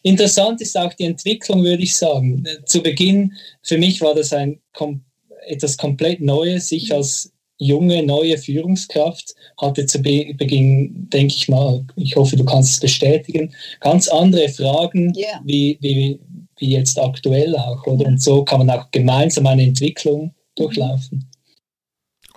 Interessant 0.01 0.59
ist 0.59 0.77
auch 0.77 0.93
die 0.93 1.05
Entwicklung, 1.05 1.63
würde 1.63 1.83
ich 1.83 1.95
sagen. 1.95 2.45
Zu 2.65 2.83
Beginn, 2.83 3.31
für 3.62 3.77
mich 3.77 4.01
war 4.01 4.13
das 4.13 4.33
ein 4.33 4.59
kom 4.73 5.01
etwas 5.47 5.77
komplett 5.77 6.21
Neues. 6.21 6.71
Ich 6.73 6.93
als 6.93 7.32
junge, 7.63 8.03
neue 8.03 8.38
Führungskraft 8.38 9.34
hatte 9.60 9.86
zu 9.86 10.01
Beginn, 10.01 11.10
denke 11.10 11.34
ich 11.34 11.48
mal, 11.48 11.86
ich 11.96 12.15
hoffe, 12.15 12.36
du 12.36 12.46
kannst 12.46 12.74
es 12.74 12.79
bestätigen, 12.79 13.53
ganz 13.79 14.08
andere 14.08 14.50
Fragen, 14.50 15.13
yeah. 15.15 15.41
wie, 15.43 15.77
wie, 15.82 16.20
wie 16.58 16.72
jetzt 16.72 17.00
aktuell 17.00 17.55
auch, 17.55 17.86
oder? 17.88 18.05
Und 18.05 18.22
so 18.22 18.43
kann 18.43 18.65
man 18.65 18.70
auch 18.70 18.91
gemeinsam 18.91 19.48
eine 19.48 19.63
Entwicklung 19.63 20.34
durchlaufen. 20.55 21.29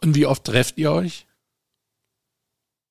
Und 0.03 0.15
wie 0.15 0.27
oft 0.27 0.45
trefft 0.45 0.79
ihr 0.79 0.93
euch? 0.93 1.27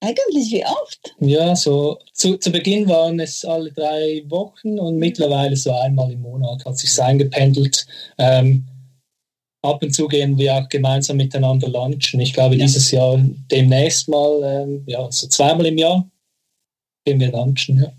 Eigentlich 0.01 0.51
wie 0.51 0.65
oft? 0.65 1.15
Ja, 1.19 1.55
so 1.55 1.97
zu, 2.13 2.37
zu 2.37 2.51
Beginn 2.51 2.87
waren 2.87 3.19
es 3.19 3.43
alle 3.45 3.71
drei 3.71 4.23
Wochen 4.27 4.77
und 4.77 4.97
mittlerweile 4.97 5.55
so 5.55 5.71
einmal 5.71 6.11
im 6.11 6.21
Monat 6.21 6.63
hat 6.65 6.77
sich 6.77 7.01
eingependelt. 7.01 7.87
Ähm, 8.17 8.67
ab 9.65 9.83
und 9.83 9.93
zu 9.93 10.07
gehen 10.07 10.37
wir 10.37 10.53
auch 10.55 10.69
gemeinsam 10.69 11.17
miteinander 11.17 11.67
lunchen. 11.67 12.19
Ich 12.19 12.33
glaube, 12.33 12.55
ja. 12.55 12.65
dieses 12.65 12.91
Jahr 12.91 13.17
demnächst 13.51 14.07
mal, 14.07 14.41
ähm, 14.43 14.83
ja, 14.85 15.11
so 15.11 15.27
zweimal 15.27 15.65
im 15.65 15.77
Jahr 15.77 16.07
gehen 17.05 17.19
wir 17.19 17.31
lunchen. 17.31 17.79
Ja. 17.79 17.91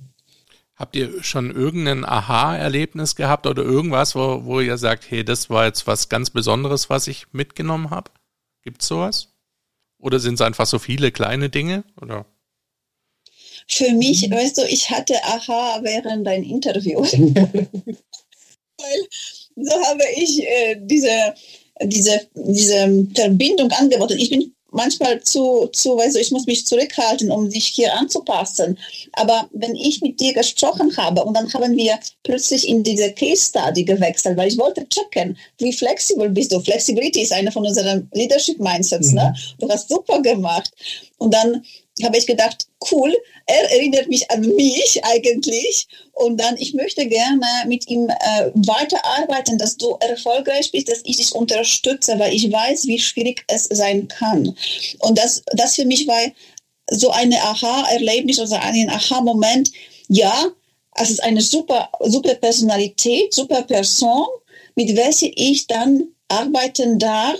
Habt 0.76 0.94
ihr 0.94 1.23
schon 1.23 1.50
irgendein 1.50 2.04
Aha-Erlebnis 2.04 3.16
gehabt 3.16 3.46
oder 3.46 3.62
irgendwas, 3.62 4.14
wo, 4.14 4.44
wo 4.44 4.61
ihr 4.61 4.76
sagt, 4.76 5.11
hey, 5.11 5.25
das 5.25 5.49
war 5.49 5.64
jetzt 5.64 5.87
was 5.87 6.11
ganz 6.11 6.30
Besonderes, 6.30 6.90
was 6.90 7.06
ich 7.06 7.32
mitgenommen 7.32 7.90
habe? 7.90 8.11
Gibt 8.62 8.82
es 8.82 8.88
sowas? 8.88 9.28
Oder 9.99 10.20
sind 10.20 10.35
es 10.35 10.42
einfach 10.42 10.66
so 10.66 10.78
viele 10.78 11.12
kleine 11.12 11.49
Dinge? 11.49 11.85
Oder? 12.00 12.26
Für 13.68 13.90
mich, 13.92 14.30
weißt 14.30 14.58
du, 14.58 14.62
ich 14.68 14.90
hatte 14.90 15.14
Aha 15.25 15.80
während 15.82 16.26
dein 16.26 16.42
Interview. 16.42 17.00
Weil 18.78 19.08
so 19.56 19.72
habe 19.84 20.04
ich 20.14 20.42
äh, 20.42 20.76
diese, 20.78 21.34
diese, 21.82 22.20
diese 22.34 23.06
Verbindung 23.14 23.70
angeboten. 23.72 24.18
Ich 24.18 24.30
bin 24.30 24.52
manchmal 24.70 25.22
zu, 25.22 25.68
zu, 25.72 25.96
weißt 25.96 26.16
du, 26.16 26.20
ich 26.20 26.30
muss 26.30 26.46
mich 26.46 26.66
zurückhalten, 26.66 27.30
um 27.30 27.50
sich 27.50 27.66
hier 27.66 27.94
anzupassen. 27.94 28.78
Aber 29.12 29.48
wenn 29.52 29.75
ich 29.75 30.02
mit 30.02 30.20
dir 30.20 30.34
gesprochen 30.34 30.94
habe 30.96 31.25
und 31.25 31.34
dann 31.34 31.52
haben 31.52 31.76
wir 31.76 31.98
plötzlich 32.22 32.68
in 32.68 32.82
diese 32.82 33.12
Case 33.12 33.48
Study 33.48 33.84
gewechselt, 33.84 34.36
weil 34.36 34.48
ich 34.48 34.58
wollte 34.58 34.86
checken, 34.88 35.36
wie 35.58 35.72
flexibel 35.72 36.28
bist 36.28 36.52
du. 36.52 36.60
Flexibility 36.60 37.22
ist 37.22 37.32
eine 37.32 37.50
von 37.50 37.66
unseren 37.66 38.08
Leadership 38.12 38.60
Mindsets, 38.60 39.12
ne? 39.12 39.22
mhm. 39.22 39.26
ne? 39.28 39.34
Du 39.58 39.68
hast 39.68 39.88
super 39.88 40.20
gemacht. 40.20 40.70
Und 41.18 41.32
dann 41.32 41.64
habe 42.05 42.19
ich 42.19 42.26
gedacht, 42.26 42.67
cool, 42.91 43.15
er 43.47 43.71
erinnert 43.71 44.09
mich 44.09 44.31
an 44.31 44.41
mich 44.41 45.00
eigentlich 45.05 45.87
und 46.12 46.38
dann, 46.38 46.57
ich 46.57 46.75
möchte 46.75 47.07
gerne 47.07 47.47
mit 47.67 47.88
ihm 47.88 48.09
äh, 48.09 48.50
weiterarbeiten, 48.55 49.57
dass 49.59 49.76
du 49.76 49.97
erfolgreich 50.00 50.73
bist, 50.73 50.88
dass 50.88 51.00
ich 51.05 51.17
dich 51.17 51.33
unterstütze, 51.33 52.19
weil 52.19 52.35
ich 52.35 52.50
weiß, 52.50 52.87
wie 52.87 52.99
schwierig 52.99 53.45
es 53.49 53.65
sein 53.65 54.09
kann. 54.09 54.57
Und 55.00 55.19
das, 55.19 55.43
das 55.53 55.76
für 55.76 55.85
mich 55.85 56.07
war 56.07 56.21
so 56.91 57.11
eine 57.11 57.41
Aha-Erlebnis 57.43 58.38
oder 58.38 58.61
ein 58.62 58.91
Aha-Moment. 58.91 59.71
Ja, 60.09 60.47
es 60.95 61.11
ist 61.11 61.23
eine 61.23 61.41
super, 61.41 61.91
super 62.00 62.35
Personalität, 62.35 63.33
super 63.33 63.62
Person, 63.62 64.26
mit 64.75 64.97
welcher 64.97 65.29
ich 65.35 65.67
dann 65.67 66.09
arbeiten 66.29 66.99
darf, 66.99 67.38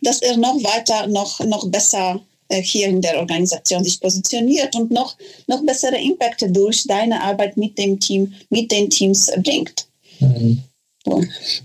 dass 0.00 0.22
er 0.22 0.36
noch 0.36 0.62
weiter, 0.62 1.06
noch, 1.08 1.40
noch 1.40 1.68
besser 1.68 2.20
hier 2.56 2.88
in 2.88 3.00
der 3.00 3.18
Organisation 3.18 3.84
sich 3.84 4.00
positioniert 4.00 4.74
und 4.76 4.90
noch, 4.90 5.16
noch 5.46 5.64
bessere 5.64 5.96
Impacte 5.96 6.50
durch 6.50 6.84
deine 6.86 7.22
Arbeit 7.22 7.56
mit 7.56 7.78
dem 7.78 7.98
Team, 7.98 8.32
mit 8.50 8.70
den 8.70 8.90
Teams 8.90 9.30
bringt. 9.42 9.86
Mhm. 10.20 10.62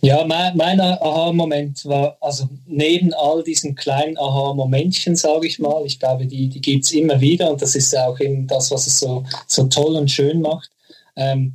Ja, 0.02 0.26
mein, 0.26 0.58
mein 0.58 0.82
Aha-Moment 0.82 1.86
war, 1.86 2.18
also 2.22 2.50
neben 2.66 3.14
all 3.14 3.44
diesen 3.44 3.76
kleinen 3.76 4.18
Aha-Momentchen, 4.18 5.16
sage 5.16 5.46
ich 5.46 5.60
mal, 5.60 5.86
ich 5.86 6.00
glaube, 6.00 6.26
die, 6.26 6.50
die 6.50 6.60
gibt 6.62 6.86
es 6.86 6.92
immer 6.92 7.22
wieder 7.22 7.52
und 7.52 7.62
das 7.62 7.76
ist 7.76 7.94
ja 7.94 8.08
auch 8.08 8.20
eben 8.20 8.48
das, 8.48 8.72
was 8.72 8.88
es 8.88 9.00
so, 9.00 9.24
so 9.46 9.66
toll 9.66 9.96
und 9.96 10.10
schön 10.10 10.42
macht. 10.42 10.72
Ähm, 11.16 11.54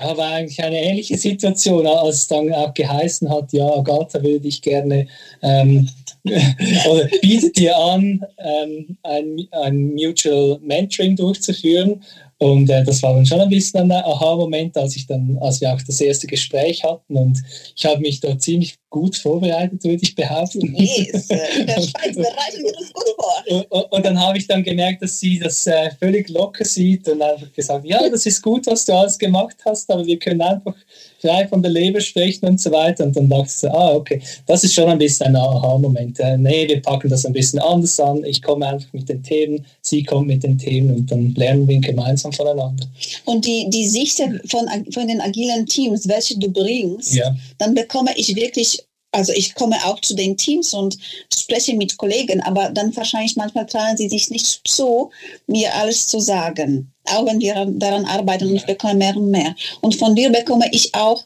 ja, 0.00 0.16
war 0.16 0.32
eigentlich 0.32 0.62
eine 0.62 0.80
ähnliche 0.82 1.18
Situation, 1.18 1.86
als 1.86 2.16
es 2.16 2.26
dann 2.26 2.52
auch 2.54 2.72
geheißen 2.72 3.28
hat, 3.28 3.52
ja, 3.52 3.66
Agatha 3.66 4.22
würde 4.22 4.48
ich 4.48 4.62
gerne 4.62 5.06
ähm, 5.42 5.90
oder 6.24 7.08
bietet 7.22 7.56
dir 7.56 7.76
an, 7.76 8.24
ähm, 8.38 8.96
ein, 9.02 9.48
ein 9.52 9.94
Mutual 9.94 10.58
Mentoring 10.60 11.16
durchzuführen. 11.16 12.02
Und 12.38 12.70
äh, 12.70 12.82
das 12.84 13.02
war 13.02 13.14
dann 13.14 13.26
schon 13.26 13.40
ein 13.40 13.50
bisschen 13.50 13.80
ein 13.80 13.92
Aha-Moment, 13.92 14.76
als 14.76 14.96
ich 14.96 15.06
dann, 15.06 15.36
als 15.42 15.60
wir 15.60 15.72
auch 15.72 15.80
das 15.86 16.00
erste 16.00 16.26
Gespräch 16.26 16.82
hatten. 16.82 17.16
Und 17.16 17.38
ich 17.76 17.84
habe 17.84 18.00
mich 18.00 18.20
da 18.20 18.38
ziemlich 18.38 18.76
gut 18.90 19.16
vorbereitet, 19.16 19.82
würde 19.84 20.02
ich 20.02 20.14
behaupten. 20.14 20.74
Yes, 20.80 21.28
in 21.30 21.66
der 21.66 21.74
Schweiz 21.74 22.16
bereiten 22.16 22.62
wir 22.62 22.76
uns 22.76 22.92
gut 22.92 23.14
vor. 23.16 23.66
Und, 23.70 23.92
und 23.92 24.04
dann 24.04 24.20
habe 24.20 24.38
ich 24.38 24.46
dann 24.46 24.62
gemerkt, 24.64 25.02
dass 25.02 25.20
sie 25.20 25.38
das 25.38 25.66
äh, 25.66 25.90
völlig 25.98 26.28
locker 26.28 26.64
sieht 26.64 27.08
und 27.08 27.22
einfach 27.22 27.52
gesagt, 27.52 27.86
ja, 27.86 28.08
das 28.08 28.26
ist 28.26 28.42
gut, 28.42 28.66
was 28.66 28.84
du 28.84 28.92
alles 28.92 29.18
gemacht 29.18 29.56
hast, 29.64 29.90
aber 29.90 30.04
wir 30.04 30.18
können 30.18 30.42
einfach 30.42 30.74
frei 31.20 31.46
von 31.46 31.62
der 31.62 31.70
Leber 31.70 32.00
sprechen 32.00 32.46
und 32.46 32.60
so 32.60 32.70
weiter. 32.70 33.04
Und 33.04 33.16
dann 33.16 33.28
dachte 33.28 33.46
ich 33.46 33.54
so, 33.54 33.68
ah, 33.68 33.94
okay, 33.94 34.20
das 34.46 34.64
ist 34.64 34.74
schon 34.74 34.88
ein 34.88 34.98
bisschen 34.98 35.28
ein 35.28 35.36
Aha-Moment. 35.36 36.18
Äh, 36.20 36.38
nee, 36.38 36.66
wir 36.66 36.82
packen 36.82 37.10
das 37.10 37.24
ein 37.26 37.32
bisschen 37.32 37.60
anders 37.60 38.00
an. 38.00 38.24
Ich 38.24 38.42
komme 38.42 38.66
einfach 38.66 38.92
mit 38.92 39.08
den 39.08 39.22
Themen, 39.22 39.64
sie 39.82 40.02
kommt 40.02 40.26
mit 40.26 40.42
den 40.42 40.58
Themen 40.58 40.96
und 40.96 41.10
dann 41.10 41.34
lernen 41.34 41.68
wir 41.68 41.78
gemeinsam 41.78 42.32
voneinander. 42.32 42.86
Und 43.24 43.46
die, 43.46 43.68
die 43.68 43.86
Sicht 43.86 44.16
von, 44.16 44.68
von 44.92 45.08
den 45.08 45.20
agilen 45.20 45.66
Teams, 45.66 46.08
welche 46.08 46.38
du 46.38 46.50
bringst, 46.50 47.14
ja. 47.14 47.34
dann 47.58 47.74
bekomme 47.74 48.10
ich 48.16 48.34
wirklich 48.34 48.79
also 49.12 49.32
ich 49.32 49.54
komme 49.54 49.76
auch 49.84 50.00
zu 50.00 50.14
den 50.14 50.36
Teams 50.36 50.72
und 50.72 50.96
spreche 51.32 51.74
mit 51.74 51.96
Kollegen, 51.96 52.40
aber 52.42 52.70
dann 52.70 52.94
wahrscheinlich 52.96 53.36
manchmal 53.36 53.66
trauen 53.66 53.96
sie 53.96 54.08
sich 54.08 54.30
nicht 54.30 54.66
zu, 54.68 55.10
mir 55.46 55.74
alles 55.74 56.06
zu 56.06 56.20
sagen 56.20 56.92
auch 57.12 57.26
wenn 57.26 57.40
wir 57.40 57.66
daran 57.66 58.04
arbeiten 58.04 58.48
und 58.48 58.56
ich 58.56 58.66
bekomme 58.66 58.94
mehr 58.94 59.16
und 59.16 59.30
mehr. 59.30 59.54
Und 59.80 59.96
von 59.96 60.14
dir 60.14 60.30
bekomme 60.30 60.66
ich 60.72 60.94
auch 60.94 61.24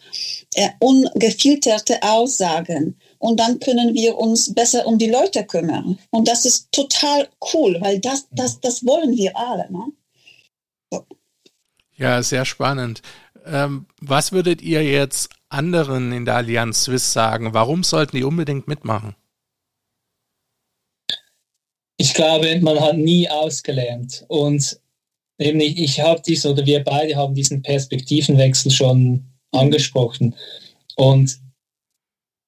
äh, 0.55 0.71
ungefilterte 0.79 2.03
Aussagen. 2.03 2.99
Und 3.19 3.41
dann 3.41 3.59
können 3.59 3.95
wir 3.95 4.19
uns 4.19 4.53
besser 4.55 4.87
um 4.87 4.99
die 4.99 5.11
Leute 5.11 5.45
kümmern. 5.45 5.99
Und 6.11 6.29
das 6.29 6.45
ist 6.45 6.71
total 6.73 7.29
cool, 7.53 7.77
weil 7.81 7.99
das, 7.99 8.27
das, 8.31 8.61
das 8.61 8.85
wollen 8.85 9.17
wir 9.17 9.37
alle. 9.37 9.71
Ne? 9.71 9.85
So. 10.91 11.07
Ja, 11.97 12.23
sehr 12.23 12.45
spannend. 12.45 13.03
Ähm, 13.45 13.87
was 14.01 14.33
würdet 14.33 14.63
ihr 14.63 14.83
jetzt 14.83 15.31
anderen 15.49 16.13
in 16.13 16.25
der 16.25 16.37
Allianz 16.37 16.85
Swiss 16.85 17.13
sagen? 17.13 17.55
Warum 17.55 17.85
sollten 17.85 18.17
die 18.17 18.25
unbedingt 18.25 18.69
mitmachen? 18.69 19.15
Ich 21.97 22.15
glaube, 22.15 22.59
man 22.61 22.81
hat 22.81 22.97
nie 22.97 23.29
ausgelernt. 23.29 24.25
Und 24.29 24.81
eben 25.39 25.61
ich, 25.61 25.79
ich 25.79 26.01
habe 26.01 26.23
dies 26.27 26.45
oder 26.45 26.65
wir 26.67 26.83
beide 26.83 27.17
haben 27.17 27.35
diesen 27.35 27.63
Perspektivenwechsel 27.63 28.71
schon 28.71 29.25
angesprochen. 29.53 30.35
Und 30.97 31.39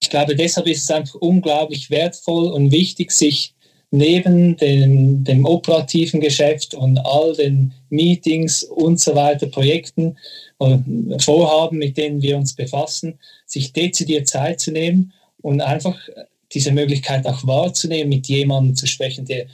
ich 0.00 0.10
glaube, 0.10 0.36
deshalb 0.36 0.66
ist 0.66 0.84
es 0.84 0.90
einfach 0.90 1.14
unglaublich 1.16 1.90
wertvoll 1.90 2.52
und 2.52 2.70
wichtig, 2.70 3.12
sich 3.12 3.55
neben 3.90 4.56
dem, 4.56 5.24
dem 5.24 5.44
operativen 5.44 6.20
Geschäft 6.20 6.74
und 6.74 6.98
all 6.98 7.34
den 7.34 7.72
Meetings 7.88 8.64
und 8.64 9.00
so 9.00 9.14
weiter, 9.14 9.46
Projekten 9.46 10.16
und 10.58 11.22
Vorhaben, 11.22 11.78
mit 11.78 11.96
denen 11.96 12.20
wir 12.20 12.36
uns 12.36 12.54
befassen, 12.54 13.18
sich 13.46 13.72
dezidiert 13.72 14.28
Zeit 14.28 14.60
zu 14.60 14.72
nehmen 14.72 15.12
und 15.40 15.60
einfach 15.60 15.98
diese 16.52 16.72
Möglichkeit 16.72 17.26
auch 17.26 17.46
wahrzunehmen, 17.46 18.08
mit 18.08 18.26
jemandem 18.28 18.74
zu 18.74 18.86
sprechen, 18.86 19.24
der 19.24 19.46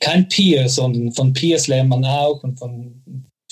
kein 0.00 0.28
Peer, 0.28 0.68
sondern 0.68 1.12
von 1.12 1.32
Peers 1.32 1.66
lernt 1.66 1.90
man 1.90 2.04
auch 2.04 2.42
und 2.42 2.58
von 2.58 3.02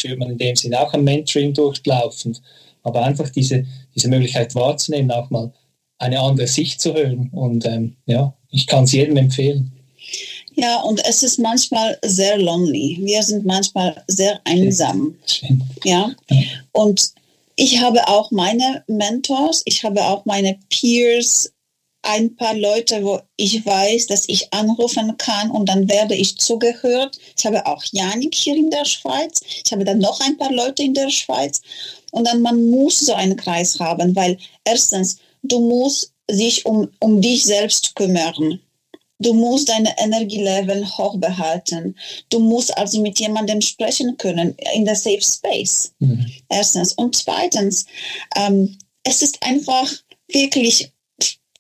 führt 0.04 0.18
man 0.18 0.30
in 0.30 0.38
dem 0.38 0.56
Sinne 0.56 0.80
auch 0.80 0.92
ein 0.92 1.04
Mentoring 1.04 1.54
durchlaufend. 1.54 2.42
Aber 2.82 3.02
einfach 3.02 3.30
diese, 3.30 3.64
diese 3.94 4.08
Möglichkeit 4.08 4.54
wahrzunehmen, 4.54 5.10
auch 5.10 5.30
mal 5.30 5.52
eine 5.98 6.20
andere 6.20 6.46
Sicht 6.46 6.80
zu 6.80 6.94
hören. 6.94 7.30
Und 7.32 7.64
ähm, 7.64 7.96
ja, 8.06 8.36
ich 8.54 8.66
kann 8.66 8.84
es 8.84 8.92
jedem 8.92 9.16
empfehlen. 9.16 9.70
Ja, 10.54 10.80
und 10.82 11.04
es 11.04 11.24
ist 11.24 11.38
manchmal 11.38 11.98
sehr 12.04 12.38
lonely. 12.38 12.98
Wir 13.00 13.22
sind 13.22 13.44
manchmal 13.44 14.02
sehr 14.06 14.40
einsam. 14.44 15.16
Ja. 15.84 16.14
ja. 16.30 16.42
Und 16.72 17.12
ich 17.56 17.80
habe 17.80 18.06
auch 18.06 18.30
meine 18.30 18.84
Mentors, 18.86 19.62
ich 19.64 19.82
habe 19.82 20.04
auch 20.04 20.24
meine 20.24 20.56
Peers, 20.70 21.50
ein 22.02 22.36
paar 22.36 22.54
Leute, 22.54 23.02
wo 23.02 23.20
ich 23.36 23.64
weiß, 23.64 24.06
dass 24.06 24.28
ich 24.28 24.52
anrufen 24.52 25.16
kann 25.16 25.50
und 25.50 25.68
dann 25.68 25.88
werde 25.88 26.14
ich 26.14 26.36
zugehört. 26.36 27.18
Ich 27.36 27.46
habe 27.46 27.64
auch 27.66 27.82
Janik 27.92 28.34
hier 28.34 28.56
in 28.56 28.70
der 28.70 28.84
Schweiz. 28.84 29.40
Ich 29.64 29.72
habe 29.72 29.84
dann 29.84 29.98
noch 29.98 30.20
ein 30.20 30.36
paar 30.36 30.52
Leute 30.52 30.82
in 30.82 30.94
der 30.94 31.10
Schweiz. 31.10 31.62
Und 32.12 32.26
dann 32.26 32.42
man 32.42 32.70
muss 32.70 33.00
so 33.00 33.14
einen 33.14 33.36
Kreis 33.36 33.80
haben, 33.80 34.14
weil 34.14 34.38
erstens, 34.64 35.16
du 35.42 35.58
musst 35.60 36.13
sich 36.30 36.64
um, 36.66 36.88
um 37.00 37.20
dich 37.20 37.44
selbst 37.44 37.94
kümmern. 37.94 38.60
Du 39.20 39.32
musst 39.32 39.68
deine 39.68 39.96
Energielevel 39.98 40.86
hoch 40.98 41.16
behalten. 41.18 41.96
Du 42.30 42.40
musst 42.40 42.76
also 42.76 43.00
mit 43.00 43.18
jemandem 43.20 43.60
sprechen 43.60 44.16
können 44.16 44.56
in 44.74 44.84
der 44.84 44.96
Safe 44.96 45.22
Space. 45.22 45.92
Mhm. 46.00 46.26
Erstens. 46.48 46.92
Und 46.94 47.16
zweitens, 47.16 47.86
ähm, 48.36 48.76
es 49.04 49.22
ist 49.22 49.42
einfach 49.42 49.90
wirklich 50.28 50.90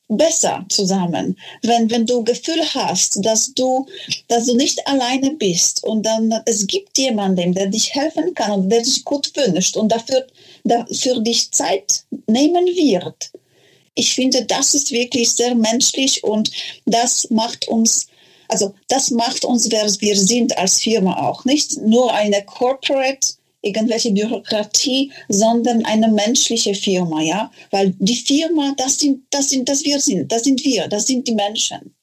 besser 0.08 0.64
zusammen, 0.68 1.38
wenn, 1.62 1.90
wenn 1.90 2.06
du 2.06 2.24
Gefühl 2.24 2.62
hast, 2.74 3.24
dass 3.24 3.54
du, 3.54 3.86
dass 4.28 4.46
du 4.46 4.54
nicht 4.54 4.86
alleine 4.86 5.32
bist 5.32 5.82
und 5.84 6.04
dann 6.04 6.32
es 6.46 6.66
gibt 6.66 6.98
jemanden, 6.98 7.54
der 7.54 7.68
dich 7.68 7.94
helfen 7.94 8.34
kann 8.34 8.52
und 8.52 8.70
der 8.70 8.82
dich 8.82 9.04
gut 9.04 9.32
wünscht 9.36 9.76
und 9.76 9.90
dafür, 9.90 10.26
dafür 10.64 11.20
dich 11.20 11.50
Zeit 11.52 12.04
nehmen 12.26 12.66
wird. 12.66 13.32
Ich 13.94 14.14
finde, 14.14 14.44
das 14.44 14.74
ist 14.74 14.90
wirklich 14.90 15.32
sehr 15.32 15.54
menschlich 15.54 16.24
und 16.24 16.50
das 16.84 17.30
macht 17.30 17.68
uns 17.68 18.08
also 18.48 18.74
das 18.88 19.10
macht 19.10 19.44
uns, 19.44 19.70
wer 19.70 19.84
wir 20.00 20.16
sind 20.16 20.56
als 20.58 20.82
Firma 20.82 21.28
auch. 21.28 21.44
Nicht 21.44 21.78
nur 21.78 22.12
eine 22.12 22.44
Corporate 22.44 23.26
irgendwelche 23.64 24.12
Bürokratie, 24.12 25.10
sondern 25.28 25.84
eine 25.84 26.08
menschliche 26.08 26.74
Firma, 26.74 27.22
ja, 27.22 27.50
weil 27.70 27.94
die 27.98 28.16
Firma, 28.16 28.74
das 28.76 28.98
sind, 28.98 29.24
das 29.30 29.48
sind, 29.48 29.68
das 29.68 29.84
wir 29.84 29.98
sind, 30.00 30.30
das 30.30 30.44
sind 30.44 30.62
wir, 30.64 30.86
das 30.88 31.06
sind 31.06 31.26
die 31.26 31.34
Menschen. 31.34 31.94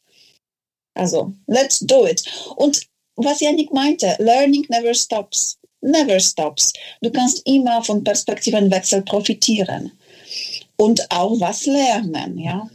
Also, 0.96 1.32
let's 1.48 1.80
do 1.80 2.08
it. 2.08 2.24
Und 2.58 2.82
was 3.16 3.40
Janik 3.40 3.72
meinte, 3.72 4.16
learning 4.20 4.66
never 4.70 4.94
stops, 4.94 5.58
never 5.82 6.20
stops. 6.20 6.74
Du 7.02 7.12
kannst 7.12 7.46
immer 7.46 7.84
von 7.84 8.04
Perspektivenwechsel 8.04 9.04
profitieren 9.04 9.92
und 10.82 11.12
auch 11.12 11.40
was 11.40 11.66
lernen, 11.66 12.38
ja. 12.38 12.68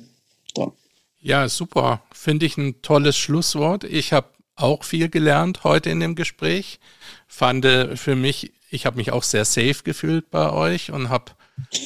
So. 0.54 0.74
Ja, 1.20 1.48
super. 1.48 2.02
Finde 2.12 2.46
ich 2.46 2.56
ein 2.56 2.82
tolles 2.82 3.16
Schlusswort. 3.16 3.84
Ich 3.84 4.12
habe 4.12 4.28
auch 4.54 4.84
viel 4.84 5.08
gelernt 5.08 5.64
heute 5.64 5.90
in 5.90 6.00
dem 6.00 6.14
Gespräch. 6.14 6.78
Fand 7.26 7.66
für 7.66 8.16
mich 8.16 8.52
ich 8.70 8.86
habe 8.86 8.96
mich 8.96 9.12
auch 9.12 9.22
sehr 9.22 9.44
safe 9.44 9.82
gefühlt 9.84 10.30
bei 10.30 10.50
euch 10.50 10.90
und 10.90 11.08
habe 11.08 11.32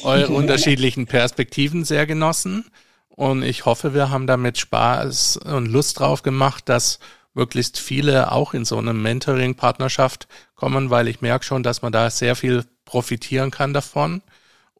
eure 0.03 0.33
unterschiedlichen 0.33 1.05
Perspektiven 1.05 1.85
sehr 1.85 2.05
genossen. 2.05 2.65
Und 3.09 3.43
ich 3.43 3.65
hoffe, 3.65 3.93
wir 3.93 4.09
haben 4.09 4.27
damit 4.27 4.57
Spaß 4.57 5.37
und 5.37 5.67
Lust 5.67 5.99
drauf 5.99 6.23
gemacht, 6.23 6.67
dass 6.69 6.99
möglichst 7.33 7.79
viele 7.79 8.31
auch 8.31 8.53
in 8.53 8.65
so 8.65 8.77
eine 8.77 8.93
Mentoring-Partnerschaft 8.93 10.27
kommen, 10.55 10.89
weil 10.89 11.07
ich 11.07 11.21
merke 11.21 11.45
schon, 11.45 11.63
dass 11.63 11.81
man 11.81 11.91
da 11.91 12.09
sehr 12.09 12.35
viel 12.35 12.65
profitieren 12.83 13.51
kann 13.51 13.73
davon. 13.73 14.21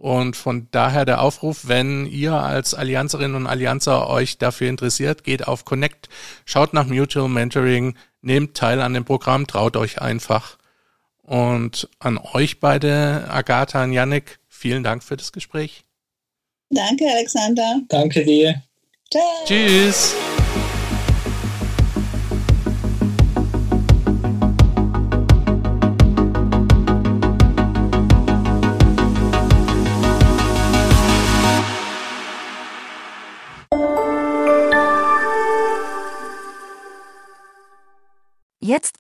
Und 0.02 0.36
von 0.36 0.68
daher 0.72 1.06
der 1.06 1.22
Aufruf, 1.22 1.68
wenn 1.68 2.08
ihr 2.08 2.34
als 2.34 2.74
Allianzerinnen 2.74 3.36
und 3.36 3.46
Allianzer 3.46 4.10
euch 4.10 4.40
dafür 4.40 4.68
interessiert, 4.68 5.24
geht 5.24 5.48
auf 5.48 5.64
Connect, 5.64 6.10
schaut 6.44 6.74
nach 6.74 6.88
Mutual 6.88 7.30
Mentoring, 7.30 7.96
nehmt 8.24 8.58
teil 8.58 8.82
an 8.82 8.96
dem 8.96 9.06
Programm, 9.06 9.46
traut 9.46 9.78
euch 9.78 10.02
einfach. 10.02 10.58
Und 11.22 11.88
an 12.00 12.18
euch 12.18 12.60
beide, 12.60 13.28
Agatha 13.30 13.84
und 13.84 13.94
Yannick, 13.94 14.40
vielen 14.48 14.84
Dank 14.84 15.04
für 15.04 15.18
das 15.18 15.32
Gespräch. 15.34 15.84
Danke, 16.72 17.06
Alexander. 17.08 17.82
Danke 17.88 18.26
dir. 18.26 18.64
Ciao. 19.12 19.24
Tschüss. 19.46 20.16